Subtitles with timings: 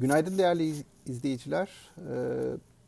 [0.00, 0.74] Günaydın değerli
[1.06, 1.68] izleyiciler.
[1.98, 2.02] Ee,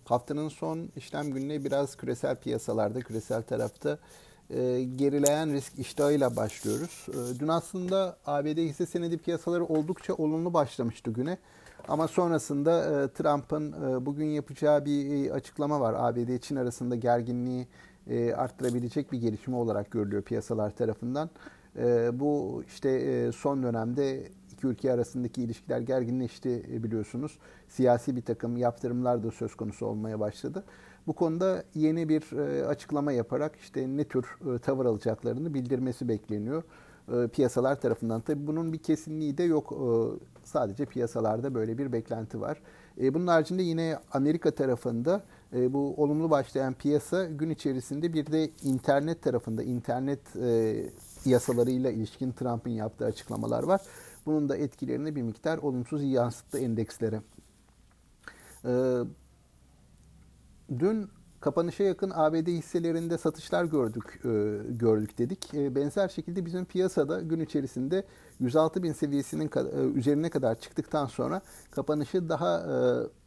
[0.04, 3.98] haftanın son işlem gününe biraz küresel piyasalarda, küresel tarafta
[4.50, 7.06] e, gerileyen risk iştahıyla başlıyoruz.
[7.08, 11.38] Ee, dün aslında ABD hisse senedi piyasaları oldukça olumlu başlamıştı güne.
[11.88, 15.94] Ama sonrasında e, Trump'ın e, bugün yapacağı bir açıklama var.
[15.98, 17.66] ABD-Çin arasında gerginliği
[18.36, 21.30] arttırabilecek bir gelişme olarak görülüyor piyasalar tarafından.
[22.12, 24.28] Bu işte son dönemde
[24.62, 27.38] iki ülke arasındaki ilişkiler gerginleşti e, biliyorsunuz.
[27.68, 30.64] Siyasi bir takım yaptırımlar da söz konusu olmaya başladı.
[31.06, 36.62] Bu konuda yeni bir e, açıklama yaparak işte ne tür e, tavır alacaklarını bildirmesi bekleniyor
[37.32, 38.20] piyasalar tarafından.
[38.20, 39.72] Tabii bunun bir kesinliği de yok.
[40.44, 42.62] Sadece piyasalarda böyle bir beklenti var.
[42.98, 45.22] Bunun haricinde yine Amerika tarafında
[45.52, 50.20] bu olumlu başlayan piyasa gün içerisinde bir de internet tarafında internet
[51.24, 53.80] yasalarıyla ilişkin Trump'ın yaptığı açıklamalar var.
[54.26, 57.20] Bunun da etkilerini bir miktar olumsuz yansıttı endekslere.
[58.64, 58.98] Ee,
[60.78, 61.08] dün
[61.42, 64.28] kapanışa yakın ABD hisselerinde satışlar gördük e,
[64.68, 65.54] gördük dedik.
[65.54, 68.04] E, benzer şekilde bizim piyasada gün içerisinde
[68.40, 72.58] 106 bin seviyesinin e, üzerine kadar çıktıktan sonra kapanışı daha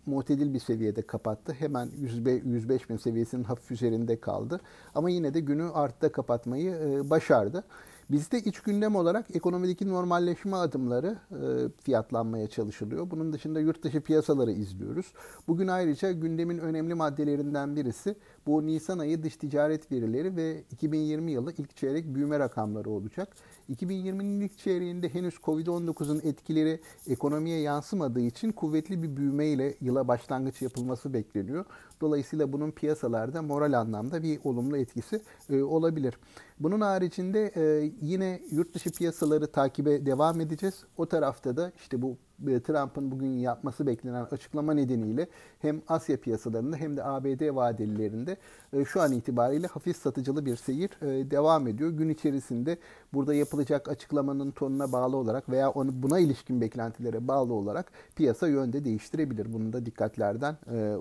[0.07, 1.53] e, bir seviyede kapattı.
[1.53, 4.61] Hemen 105 bin seviyesinin hafif üzerinde kaldı.
[4.95, 7.63] Ama yine de günü artta kapatmayı başardı.
[8.11, 13.11] Bizde iç gündem olarak ekonomideki normalleşme adımları e, fiyatlanmaya çalışılıyor.
[13.11, 15.05] Bunun dışında yurt dışı piyasaları izliyoruz.
[15.47, 18.15] Bugün ayrıca gündemin önemli maddelerinden birisi
[18.47, 23.35] bu Nisan ayı dış ticaret verileri ve 2020 yılı ilk çeyrek büyüme rakamları olacak.
[23.69, 30.61] 2020'nin ilk çeyreğinde henüz Covid-19'un etkileri ekonomiye yansımadığı için kuvvetli bir büyüme ile yıla başlangıç
[30.61, 31.65] yapılması bekleniyor.
[32.01, 36.17] Dolayısıyla bunun piyasalarda moral anlamda bir olumlu etkisi e, olabilir.
[36.59, 40.83] Bunun haricinde e, yine yurt dışı piyasaları takibe devam edeceğiz.
[40.97, 45.28] O tarafta da işte bu Trump'ın bugün yapması beklenen açıklama nedeniyle
[45.59, 48.38] hem Asya piyasalarında hem de ABD vadelilerinde
[48.73, 51.90] e, şu an itibariyle hafif satıcılı bir seyir e, devam ediyor.
[51.90, 52.78] Gün içerisinde
[53.13, 58.85] burada yapılacak açıklamanın tonuna bağlı olarak veya onu buna ilişkin beklentilere bağlı olarak piyasa yönde
[58.85, 59.53] değiştirebilir.
[59.53, 60.56] Bunu da dikkatlerden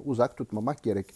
[0.04, 1.06] uzak tutmamak gerek.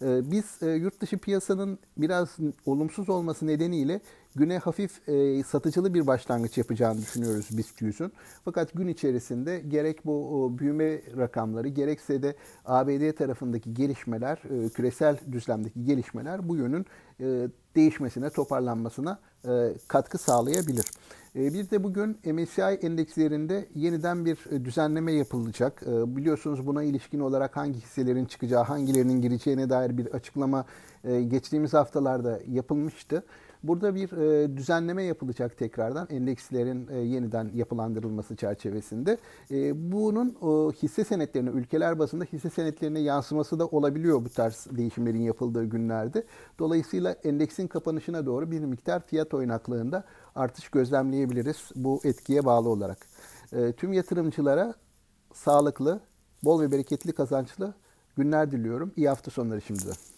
[0.00, 2.36] Biz yurt dışı piyasanın biraz
[2.66, 4.00] olumsuz olması nedeniyle
[4.36, 8.12] güne hafif e, satıcılı bir başlangıç yapacağını düşünüyoruz BIST 100'ün.
[8.44, 12.34] Fakat gün içerisinde gerek bu büyüme rakamları gerekse de
[12.64, 16.86] ABD tarafındaki gelişmeler, e, küresel düzlemdeki gelişmeler bu yönün
[17.20, 19.18] e, değişmesine, toparlanmasına
[19.48, 19.50] e,
[19.88, 20.84] katkı sağlayabilir.
[21.34, 25.82] Bir de bugün MSCI endekslerinde yeniden bir düzenleme yapılacak.
[25.86, 30.64] Biliyorsunuz buna ilişkin olarak hangi hisselerin çıkacağı, hangilerinin gireceğine dair bir açıklama
[31.28, 33.22] geçtiğimiz haftalarda yapılmıştı.
[33.62, 39.18] Burada bir e, düzenleme yapılacak tekrardan endekslerin e, yeniden yapılandırılması çerçevesinde.
[39.50, 45.22] E, bunun o, hisse senetlerine, ülkeler bazında hisse senetlerine yansıması da olabiliyor bu tarz değişimlerin
[45.22, 46.24] yapıldığı günlerde.
[46.58, 52.98] Dolayısıyla endeksin kapanışına doğru bir miktar fiyat oynaklığında artış gözlemleyebiliriz bu etkiye bağlı olarak.
[53.52, 54.74] E, tüm yatırımcılara
[55.34, 56.00] sağlıklı,
[56.44, 57.74] bol ve bereketli kazançlı
[58.16, 58.92] günler diliyorum.
[58.96, 60.15] İyi hafta sonları şimdiden.